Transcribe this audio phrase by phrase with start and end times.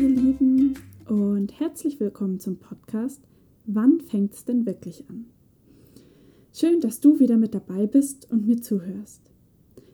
[0.00, 0.78] Ihr Lieben
[1.10, 3.20] und herzlich willkommen zum Podcast
[3.66, 5.26] Wann fängt's denn wirklich an?
[6.54, 9.20] Schön, dass du wieder mit dabei bist und mir zuhörst.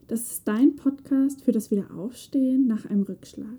[0.07, 3.59] Das ist dein Podcast für das Wiederaufstehen nach einem Rückschlag.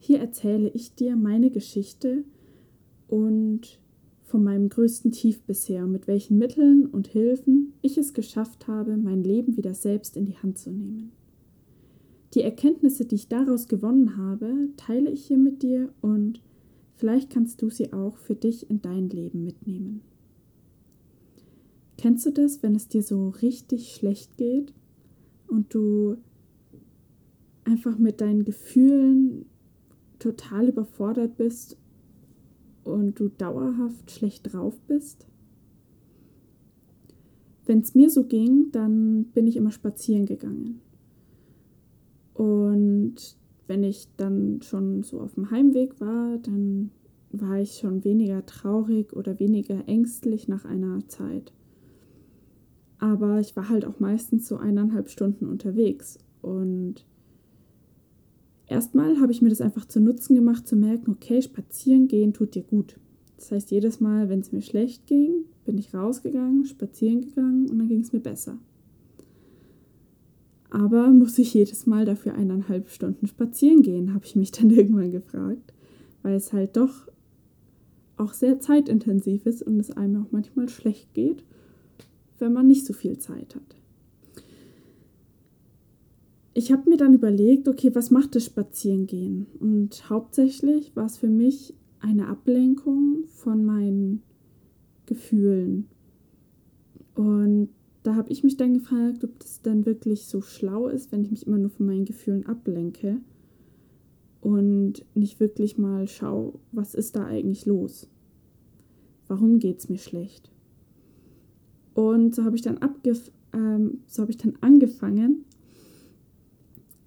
[0.00, 2.24] Hier erzähle ich dir meine Geschichte
[3.06, 3.78] und
[4.24, 9.22] von meinem größten Tief bisher, mit welchen Mitteln und Hilfen ich es geschafft habe, mein
[9.22, 11.12] Leben wieder selbst in die Hand zu nehmen.
[12.34, 16.42] Die Erkenntnisse, die ich daraus gewonnen habe, teile ich hier mit dir und
[16.96, 20.02] vielleicht kannst du sie auch für dich in dein Leben mitnehmen.
[21.96, 24.72] Kennst du das, wenn es dir so richtig schlecht geht
[25.46, 26.16] und du
[27.64, 29.46] einfach mit deinen Gefühlen
[30.18, 31.78] total überfordert bist
[32.84, 35.26] und du dauerhaft schlecht drauf bist?
[37.64, 40.80] Wenn es mir so ging, dann bin ich immer spazieren gegangen.
[42.36, 46.90] Und wenn ich dann schon so auf dem Heimweg war, dann
[47.32, 51.52] war ich schon weniger traurig oder weniger ängstlich nach einer Zeit.
[52.98, 56.18] Aber ich war halt auch meistens so eineinhalb Stunden unterwegs.
[56.42, 57.06] Und
[58.66, 62.54] erstmal habe ich mir das einfach zu Nutzen gemacht, zu merken, okay, spazieren gehen tut
[62.54, 62.98] dir gut.
[63.36, 67.78] Das heißt, jedes Mal, wenn es mir schlecht ging, bin ich rausgegangen, spazieren gegangen und
[67.78, 68.58] dann ging es mir besser.
[70.76, 75.10] Aber muss ich jedes Mal dafür eineinhalb Stunden spazieren gehen, habe ich mich dann irgendwann
[75.10, 75.72] gefragt,
[76.22, 77.08] weil es halt doch
[78.18, 81.42] auch sehr zeitintensiv ist und es einem auch manchmal schlecht geht,
[82.38, 83.76] wenn man nicht so viel Zeit hat.
[86.52, 89.46] Ich habe mir dann überlegt, okay, was macht das Spazierengehen?
[89.58, 94.20] Und hauptsächlich war es für mich eine Ablenkung von meinen
[95.06, 95.86] Gefühlen.
[97.14, 97.70] Und
[98.06, 101.32] da habe ich mich dann gefragt, ob das dann wirklich so schlau ist, wenn ich
[101.32, 103.16] mich immer nur von meinen Gefühlen ablenke
[104.40, 108.08] und nicht wirklich mal schaue, was ist da eigentlich los?
[109.26, 110.52] Warum geht es mir schlecht?
[111.94, 112.78] Und so habe ich dann
[113.52, 115.44] ähm, so habe ich dann angefangen,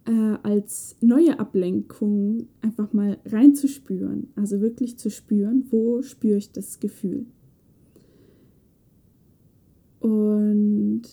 [0.04, 4.28] äh, als neue Ablenkung einfach mal reinzuspüren.
[4.36, 7.26] Also wirklich zu spüren, wo spüre ich das Gefühl.
[10.00, 11.04] Und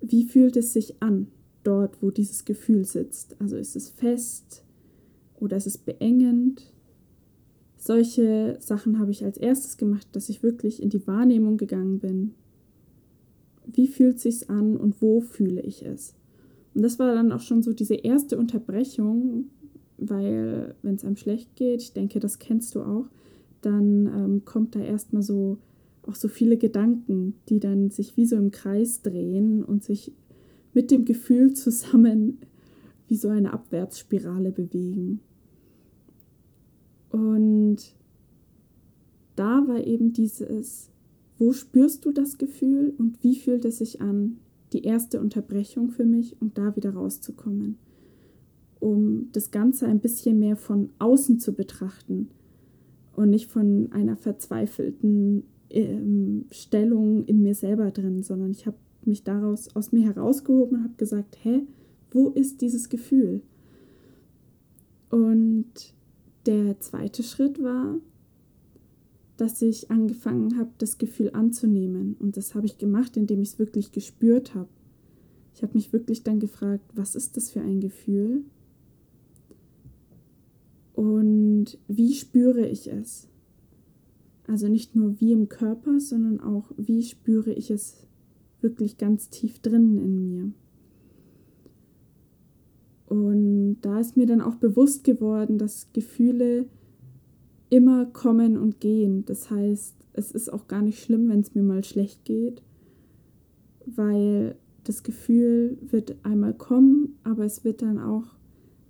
[0.00, 1.28] wie fühlt es sich an,
[1.62, 3.36] dort, wo dieses Gefühl sitzt?
[3.40, 4.64] Also ist es fest
[5.38, 6.72] oder ist es beengend?
[7.76, 12.34] Solche Sachen habe ich als erstes gemacht, dass ich wirklich in die Wahrnehmung gegangen bin.
[13.66, 16.14] Wie fühlt es sich an und wo fühle ich es?
[16.74, 19.46] Und das war dann auch schon so diese erste Unterbrechung,
[19.98, 23.06] weil wenn es einem schlecht geht, ich denke, das kennst du auch,
[23.60, 25.58] dann ähm, kommt da erstmal so
[26.06, 30.12] auch so viele Gedanken, die dann sich wie so im Kreis drehen und sich
[30.74, 32.38] mit dem Gefühl zusammen
[33.08, 35.20] wie so eine Abwärtsspirale bewegen.
[37.10, 37.78] Und
[39.36, 40.90] da war eben dieses,
[41.38, 44.38] wo spürst du das Gefühl und wie fühlt es sich an,
[44.72, 47.76] die erste Unterbrechung für mich, um da wieder rauszukommen,
[48.80, 52.28] um das Ganze ein bisschen mehr von außen zu betrachten
[53.14, 59.24] und nicht von einer verzweifelten ähm, Stellung in mir selber drin, sondern ich habe mich
[59.24, 61.62] daraus aus mir herausgehoben und habe gesagt, hä,
[62.10, 63.42] wo ist dieses Gefühl?
[65.10, 65.94] Und
[66.46, 67.96] der zweite Schritt war,
[69.36, 72.16] dass ich angefangen habe, das Gefühl anzunehmen.
[72.18, 74.68] Und das habe ich gemacht, indem ich es wirklich gespürt habe.
[75.54, 78.44] Ich habe mich wirklich dann gefragt, was ist das für ein Gefühl?
[80.94, 83.28] Und wie spüre ich es?
[84.46, 88.06] Also nicht nur wie im Körper, sondern auch wie spüre ich es
[88.60, 90.52] wirklich ganz tief drinnen in mir.
[93.06, 96.66] Und da ist mir dann auch bewusst geworden, dass Gefühle
[97.68, 99.24] immer kommen und gehen.
[99.26, 102.62] Das heißt, es ist auch gar nicht schlimm, wenn es mir mal schlecht geht,
[103.86, 108.24] weil das Gefühl wird einmal kommen, aber es wird dann auch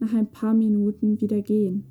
[0.00, 1.84] nach ein paar Minuten wieder gehen.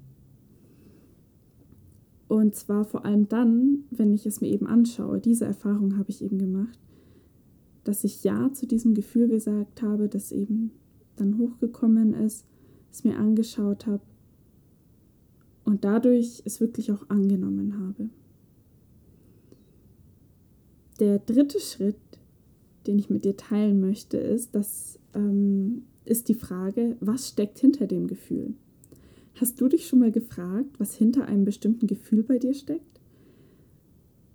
[2.31, 5.19] Und zwar vor allem dann, wenn ich es mir eben anschaue.
[5.19, 6.79] Diese Erfahrung habe ich eben gemacht,
[7.83, 10.71] dass ich Ja zu diesem Gefühl gesagt habe, das eben
[11.17, 12.45] dann hochgekommen ist,
[12.89, 13.99] es mir angeschaut habe
[15.65, 18.07] und dadurch es wirklich auch angenommen habe.
[21.01, 21.99] Der dritte Schritt,
[22.87, 27.87] den ich mit dir teilen möchte, ist, das ähm, ist die Frage, was steckt hinter
[27.87, 28.53] dem Gefühl?
[29.35, 32.99] Hast du dich schon mal gefragt, was hinter einem bestimmten Gefühl bei dir steckt?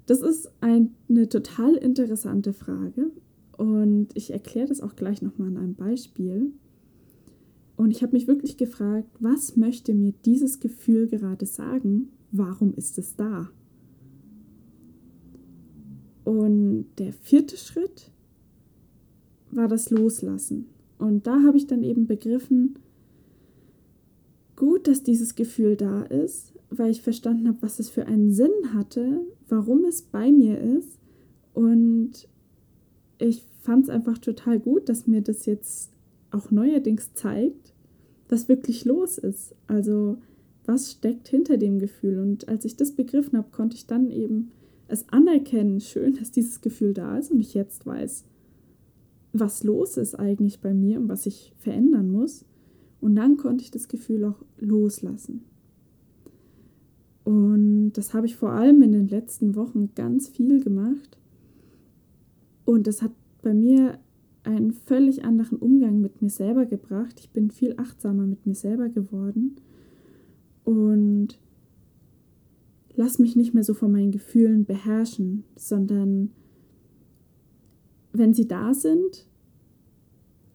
[0.06, 3.10] Das ist eine total interessante Frage
[3.56, 6.52] und ich erkläre das auch gleich nochmal an einem Beispiel.
[7.76, 12.08] Und ich habe mich wirklich gefragt, was möchte mir dieses Gefühl gerade sagen?
[12.32, 13.50] Warum ist es da?
[16.24, 18.10] Und der vierte Schritt
[19.50, 20.66] war das Loslassen.
[20.98, 22.78] Und da habe ich dann eben begriffen,
[24.56, 28.74] gut, dass dieses Gefühl da ist, weil ich verstanden habe, was es für einen Sinn
[28.74, 30.98] hatte, warum es bei mir ist.
[31.54, 32.28] Und
[33.18, 35.92] ich fand es einfach total gut, dass mir das jetzt
[36.30, 37.74] auch neuerdings zeigt,
[38.28, 39.54] was wirklich los ist.
[39.66, 40.18] Also
[40.64, 42.18] was steckt hinter dem Gefühl.
[42.18, 44.50] Und als ich das begriffen habe, konnte ich dann eben
[44.88, 48.24] es anerkennen, schön, dass dieses Gefühl da ist und ich jetzt weiß,
[49.32, 52.44] was los ist eigentlich bei mir und was ich verändern muss.
[53.00, 55.44] Und dann konnte ich das Gefühl auch loslassen.
[57.24, 61.18] Und das habe ich vor allem in den letzten Wochen ganz viel gemacht.
[62.64, 63.12] Und das hat
[63.42, 63.98] bei mir
[64.44, 67.18] einen völlig anderen Umgang mit mir selber gebracht.
[67.18, 69.56] Ich bin viel achtsamer mit mir selber geworden
[70.64, 71.38] und
[72.94, 76.30] lass mich nicht mehr so von meinen Gefühlen beherrschen, sondern
[78.12, 79.26] wenn sie da sind,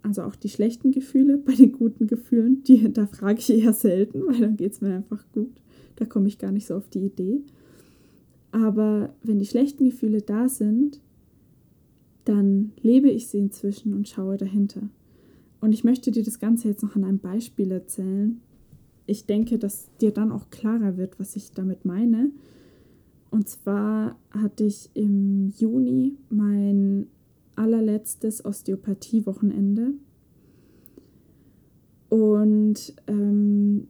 [0.04, 4.40] also auch die schlechten Gefühle, bei den guten Gefühlen, die hinterfrage ich eher selten, weil
[4.40, 5.62] dann geht es mir einfach gut.
[5.98, 7.42] Da komme ich gar nicht so auf die Idee.
[8.52, 11.00] Aber wenn die schlechten Gefühle da sind,
[12.26, 14.90] dann lebe ich sie inzwischen und schaue dahinter.
[15.60, 18.42] Und ich möchte dir das Ganze jetzt noch an einem Beispiel erzählen.
[19.06, 22.32] Ich denke, dass dir dann auch klarer wird, was ich damit meine.
[23.30, 27.08] Und zwar hatte ich im Juni mein
[27.56, 29.94] allerletztes Osteopathie-Wochenende
[32.10, 33.88] und ähm,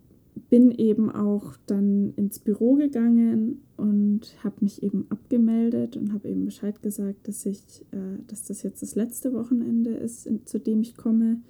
[0.49, 6.45] bin eben auch dann ins Büro gegangen und habe mich eben abgemeldet und habe eben
[6.45, 10.81] Bescheid gesagt, dass ich, äh, dass das jetzt das letzte Wochenende ist, in, zu dem
[10.81, 11.41] ich komme.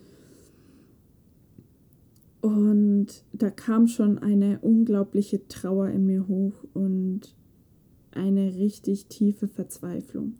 [2.42, 7.36] Und da kam schon eine unglaubliche Trauer in mir hoch und
[8.12, 10.36] eine richtig tiefe Verzweiflung.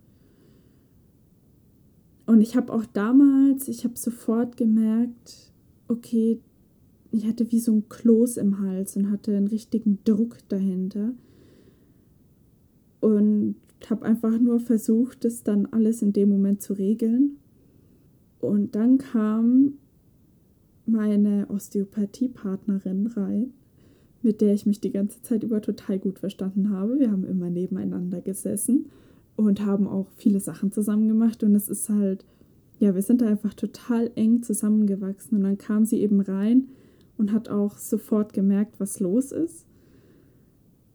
[2.32, 5.52] Und ich habe auch damals, ich habe sofort gemerkt,
[5.90, 6.40] okay,
[7.12, 11.12] ich hatte wie so ein Kloß im Hals und hatte einen richtigen Druck dahinter.
[13.02, 13.56] Und
[13.90, 17.36] habe einfach nur versucht, das dann alles in dem Moment zu regeln.
[18.40, 19.74] Und dann kam
[20.86, 23.52] meine Osteopathie-Partnerin rein,
[24.22, 26.98] mit der ich mich die ganze Zeit über total gut verstanden habe.
[26.98, 28.86] Wir haben immer nebeneinander gesessen
[29.36, 31.44] und haben auch viele Sachen zusammen gemacht.
[31.44, 32.26] Und es ist halt,
[32.80, 35.38] ja, wir sind da einfach total eng zusammengewachsen.
[35.38, 36.70] Und dann kam sie eben rein
[37.18, 39.66] und hat auch sofort gemerkt, was los ist.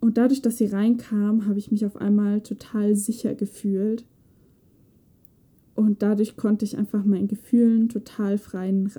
[0.00, 4.04] Und dadurch, dass sie reinkam, habe ich mich auf einmal total sicher gefühlt.
[5.74, 8.90] Und dadurch konnte ich einfach meinen Gefühlen total freien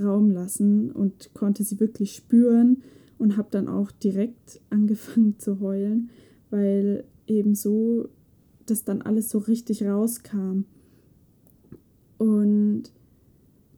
[0.00, 2.82] Raum lassen und konnte sie wirklich spüren
[3.18, 6.10] und habe dann auch direkt angefangen zu heulen,
[6.50, 8.08] weil eben so
[8.66, 10.64] das dann alles so richtig rauskam.
[12.18, 12.84] Und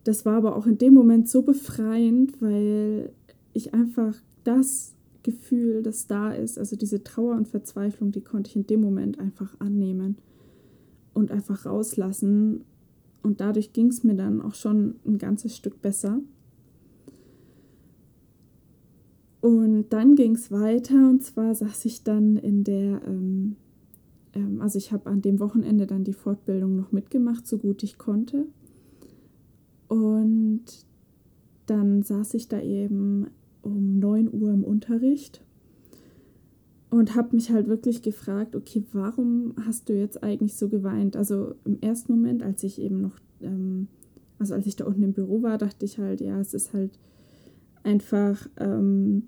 [0.04, 3.12] das war aber auch in dem Moment so befreiend, weil
[3.52, 4.14] ich einfach
[4.44, 8.80] das Gefühl, das da ist, also diese Trauer und Verzweiflung, die konnte ich in dem
[8.80, 10.18] Moment einfach annehmen
[11.14, 12.64] und einfach rauslassen.
[13.22, 16.20] Und dadurch ging es mir dann auch schon ein ganzes Stück besser.
[19.40, 23.56] Und dann ging es weiter und zwar saß ich dann in der ähm,
[24.36, 27.98] ähm, also ich habe an dem Wochenende dann die Fortbildung noch mitgemacht, so gut ich
[27.98, 28.46] konnte.
[29.88, 30.64] Und
[31.66, 33.28] dann saß ich da eben
[33.62, 35.42] um 9 Uhr im Unterricht
[36.90, 41.16] und habe mich halt wirklich gefragt, okay, warum hast du jetzt eigentlich so geweint?
[41.16, 43.88] Also im ersten Moment, als ich eben noch, ähm,
[44.38, 46.98] also als ich da unten im Büro war, dachte ich halt, ja, es ist halt
[47.82, 49.24] einfach ähm,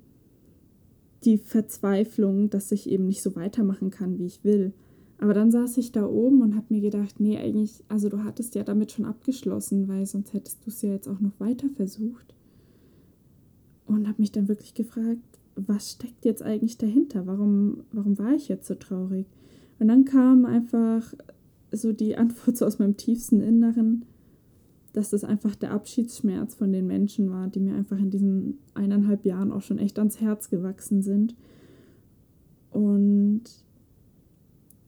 [1.24, 4.72] die Verzweiflung, dass ich eben nicht so weitermachen kann, wie ich will.
[5.20, 8.54] Aber dann saß ich da oben und habe mir gedacht, nee, eigentlich, also du hattest
[8.54, 12.34] ja damit schon abgeschlossen, weil sonst hättest du es ja jetzt auch noch weiter versucht.
[13.86, 15.22] Und habe mich dann wirklich gefragt,
[15.56, 17.26] was steckt jetzt eigentlich dahinter?
[17.26, 19.26] Warum, warum war ich jetzt so traurig?
[19.80, 21.14] Und dann kam einfach
[21.72, 24.04] so die Antwort so aus meinem tiefsten Inneren,
[24.92, 29.24] dass das einfach der Abschiedsschmerz von den Menschen war, die mir einfach in diesen eineinhalb
[29.24, 31.34] Jahren auch schon echt ans Herz gewachsen sind.
[32.70, 33.42] Und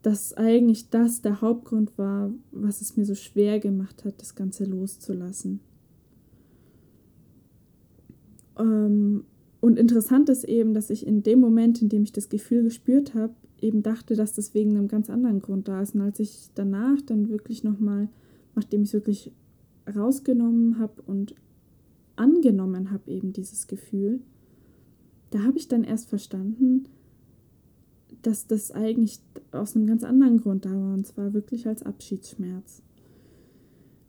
[0.03, 4.65] dass eigentlich das der Hauptgrund war, was es mir so schwer gemacht hat, das Ganze
[4.65, 5.61] loszulassen.
[8.59, 9.25] Ähm,
[9.61, 13.15] und interessant ist eben, dass ich in dem Moment, in dem ich das Gefühl gespürt
[13.15, 15.95] habe, eben dachte, dass das wegen einem ganz anderen Grund da ist.
[15.95, 18.09] Und als ich danach dann wirklich nochmal,
[18.55, 19.33] nachdem ich es wirklich
[19.95, 21.35] rausgenommen habe und
[22.17, 24.21] angenommen habe, eben dieses Gefühl,
[25.31, 26.85] da habe ich dann erst verstanden,
[28.23, 29.21] dass das eigentlich
[29.53, 32.83] aus einem ganz anderen Grund da war, und zwar wirklich als Abschiedsschmerz.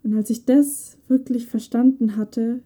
[0.04, 2.62] Und als ich das wirklich verstanden hatte,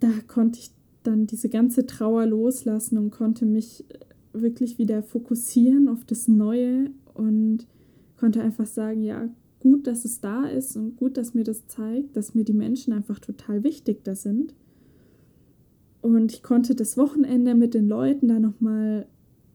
[0.00, 0.70] da konnte ich
[1.02, 3.84] dann diese ganze Trauer loslassen und konnte mich
[4.32, 7.66] wirklich wieder fokussieren auf das Neue und
[8.16, 9.28] konnte einfach sagen, ja,
[9.60, 12.92] gut, dass es da ist und gut, dass mir das zeigt, dass mir die Menschen
[12.92, 14.54] einfach total wichtig da sind.
[16.00, 19.06] Und ich konnte das Wochenende mit den Leuten da nochmal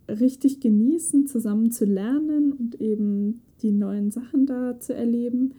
[0.07, 5.53] richtig genießen, zusammen zu lernen und eben die neuen Sachen da zu erleben.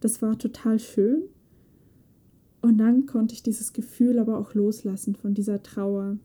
[0.00, 1.22] Das war total schön.
[2.60, 6.18] Und dann konnte ich dieses Gefühl aber auch loslassen von dieser Trauer.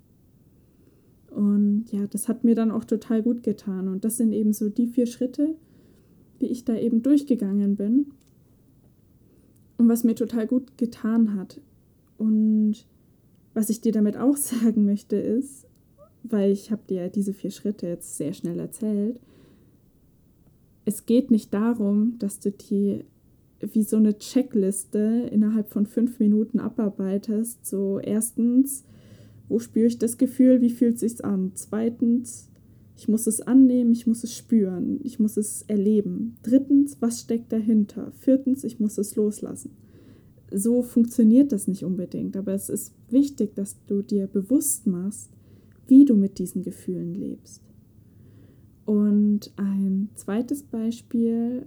[1.29, 3.87] Und ja, das hat mir dann auch total gut getan.
[3.87, 5.55] Und das sind eben so die vier Schritte,
[6.39, 8.07] wie ich da eben durchgegangen bin.
[9.77, 11.59] Und was mir total gut getan hat.
[12.17, 12.85] Und
[13.53, 15.67] was ich dir damit auch sagen möchte, ist,
[16.29, 19.19] weil ich habe dir diese vier Schritte jetzt sehr schnell erzählt,
[20.85, 23.03] es geht nicht darum, dass du die
[23.59, 27.65] wie so eine Checkliste innerhalb von fünf Minuten abarbeitest.
[27.65, 28.83] So erstens,
[29.49, 31.51] wo spüre ich das Gefühl, wie fühlt es sich an?
[31.55, 32.49] Zweitens,
[32.95, 36.37] ich muss es annehmen, ich muss es spüren, ich muss es erleben.
[36.43, 38.11] Drittens, was steckt dahinter?
[38.19, 39.71] Viertens, ich muss es loslassen.
[40.51, 45.29] So funktioniert das nicht unbedingt, aber es ist wichtig, dass du dir bewusst machst,
[45.87, 47.61] wie du mit diesen Gefühlen lebst.
[48.85, 51.65] Und ein zweites Beispiel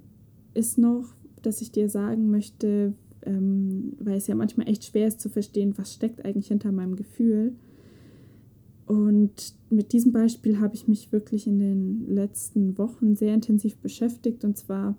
[0.54, 5.20] ist noch, dass ich dir sagen möchte, ähm, weil es ja manchmal echt schwer ist
[5.20, 7.54] zu verstehen, was steckt eigentlich hinter meinem Gefühl.
[8.86, 14.44] Und mit diesem Beispiel habe ich mich wirklich in den letzten Wochen sehr intensiv beschäftigt.
[14.44, 14.96] Und zwar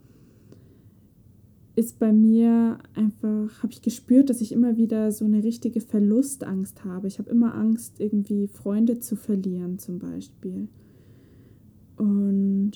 [1.76, 6.84] ist bei mir einfach, habe ich gespürt, dass ich immer wieder so eine richtige Verlustangst
[6.84, 7.08] habe.
[7.08, 10.68] Ich habe immer Angst, irgendwie Freunde zu verlieren zum Beispiel.
[11.98, 12.72] Und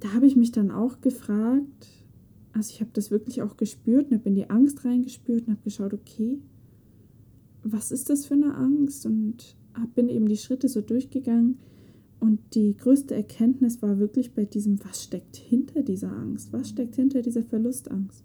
[0.00, 1.88] da habe ich mich dann auch gefragt,
[2.52, 5.62] also ich habe das wirklich auch gespürt und habe in die Angst reingespürt und habe
[5.62, 6.38] geschaut, okay,
[7.62, 9.06] was ist das für eine Angst?
[9.06, 9.56] Und
[9.96, 11.58] bin eben die Schritte so durchgegangen.
[12.18, 16.52] Und die größte Erkenntnis war wirklich bei diesem, was steckt hinter dieser Angst?
[16.52, 18.24] Was steckt hinter dieser Verlustangst?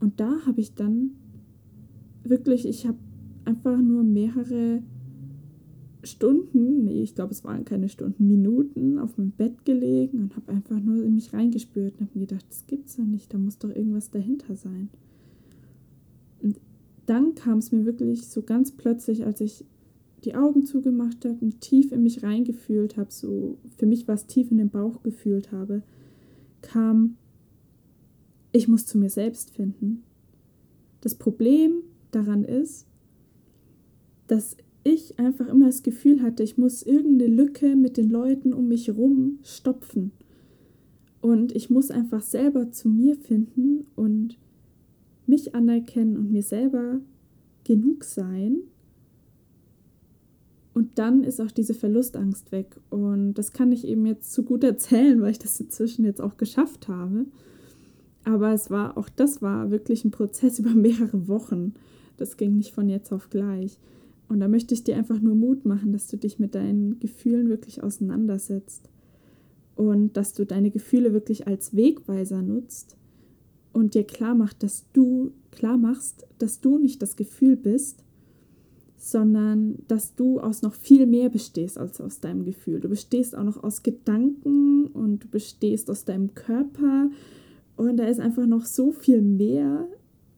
[0.00, 1.10] Und da habe ich dann
[2.24, 2.98] wirklich, ich habe
[3.44, 4.82] einfach nur mehrere
[6.02, 10.52] Stunden, nee, ich glaube, es waren keine Stunden, Minuten auf meinem Bett gelegen und habe
[10.52, 13.58] einfach nur in mich reingespürt und habe mir gedacht, das gibt's doch nicht, da muss
[13.58, 14.88] doch irgendwas dahinter sein.
[16.42, 16.60] Und
[17.06, 19.64] dann kam es mir wirklich so ganz plötzlich, als ich
[20.24, 24.50] die Augen zugemacht habe und tief in mich reingefühlt habe, so für mich was tief
[24.50, 25.82] in den Bauch gefühlt habe,
[26.62, 27.16] kam,
[28.52, 30.02] ich muss zu mir selbst finden.
[31.00, 32.86] Das Problem daran ist,
[34.26, 38.68] dass ich einfach immer das Gefühl hatte, ich muss irgendeine Lücke mit den Leuten um
[38.68, 40.12] mich herum stopfen.
[41.20, 44.38] Und ich muss einfach selber zu mir finden und
[45.26, 47.00] mich anerkennen und mir selber
[47.64, 48.58] genug sein.
[50.74, 52.76] Und dann ist auch diese Verlustangst weg.
[52.90, 56.36] Und das kann ich eben jetzt zu gut erzählen, weil ich das inzwischen jetzt auch
[56.36, 57.26] geschafft habe.
[58.24, 61.74] Aber es war, auch das war wirklich ein Prozess über mehrere Wochen.
[62.16, 63.78] Das ging nicht von jetzt auf gleich.
[64.28, 67.48] Und da möchte ich dir einfach nur Mut machen, dass du dich mit deinen Gefühlen
[67.48, 68.88] wirklich auseinandersetzt.
[69.76, 72.96] Und dass du deine Gefühle wirklich als Wegweiser nutzt
[73.72, 78.04] und dir klar macht, dass du klar machst, dass du nicht das Gefühl bist,
[79.04, 82.80] sondern dass du aus noch viel mehr bestehst als aus deinem Gefühl.
[82.80, 87.10] Du bestehst auch noch aus Gedanken und du bestehst aus deinem Körper
[87.76, 89.86] und da ist einfach noch so viel mehr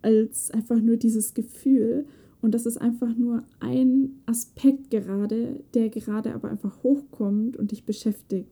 [0.02, 2.06] als einfach nur dieses Gefühl.
[2.42, 7.85] Und das ist einfach nur ein Aspekt gerade, der gerade aber einfach hochkommt und dich
[7.85, 8.50] beschäftigt.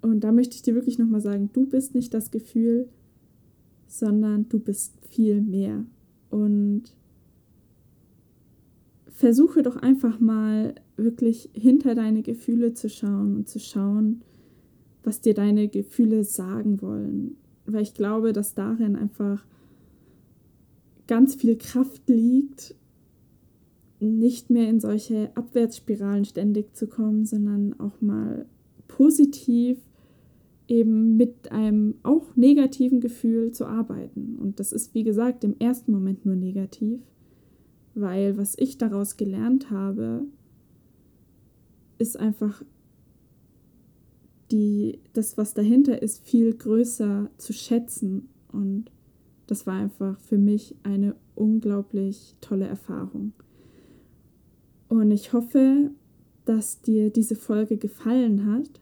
[0.00, 2.88] Und da möchte ich dir wirklich nochmal sagen, du bist nicht das Gefühl,
[3.86, 5.84] sondern du bist viel mehr.
[6.30, 6.84] Und
[9.16, 14.20] versuche doch einfach mal wirklich hinter deine Gefühle zu schauen und zu schauen,
[15.02, 17.36] was dir deine Gefühle sagen wollen.
[17.64, 19.46] Weil ich glaube, dass darin einfach
[21.06, 22.74] ganz viel Kraft liegt,
[24.00, 28.44] nicht mehr in solche Abwärtsspiralen ständig zu kommen, sondern auch mal
[28.86, 29.78] positiv
[30.68, 34.36] eben mit einem auch negativen Gefühl zu arbeiten.
[34.36, 37.00] Und das ist, wie gesagt, im ersten Moment nur negativ,
[37.96, 40.24] weil was ich daraus gelernt habe,
[41.98, 42.62] ist einfach
[44.50, 48.90] die, das, was dahinter ist, viel größer zu schätzen und
[49.46, 53.32] das war einfach für mich eine unglaublich tolle Erfahrung.
[54.88, 55.90] Und ich hoffe,
[56.44, 58.80] dass dir diese Folge gefallen hat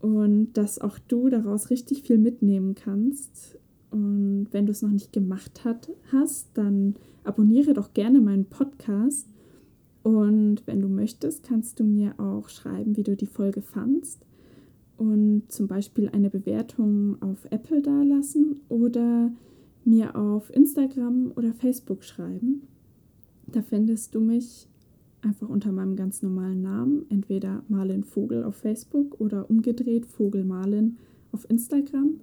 [0.00, 3.58] und dass auch du daraus richtig viel mitnehmen kannst.
[3.92, 9.28] Und wenn du es noch nicht gemacht hat, hast, dann abonniere doch gerne meinen Podcast.
[10.02, 14.26] Und wenn du möchtest, kannst du mir auch schreiben, wie du die Folge fandst
[14.96, 19.32] und zum Beispiel eine Bewertung auf Apple dalassen oder
[19.84, 22.62] mir auf Instagram oder Facebook schreiben.
[23.46, 24.68] Da findest du mich
[25.22, 30.98] einfach unter meinem ganz normalen Namen, entweder Marlin Vogel auf Facebook oder umgedreht Vogel Marlin
[31.32, 32.20] auf Instagram.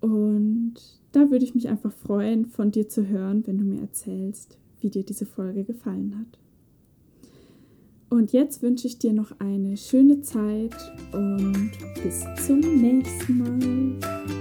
[0.00, 0.74] Und
[1.12, 4.90] da würde ich mich einfach freuen, von dir zu hören, wenn du mir erzählst, wie
[4.90, 6.38] dir diese Folge gefallen hat.
[8.08, 10.76] Und jetzt wünsche ich dir noch eine schöne Zeit
[11.12, 11.72] und
[12.02, 14.35] bis zum nächsten Mal.